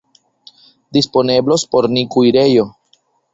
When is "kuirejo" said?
2.07-2.65